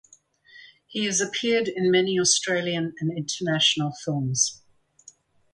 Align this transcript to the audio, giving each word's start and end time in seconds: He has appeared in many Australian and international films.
He 0.87 1.05
has 1.05 1.21
appeared 1.21 1.67
in 1.67 1.91
many 1.91 2.19
Australian 2.19 2.95
and 2.99 3.15
international 3.15 3.91
films. 4.03 4.63